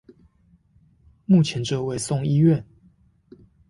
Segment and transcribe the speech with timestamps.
[1.27, 2.65] 目前這位送醫院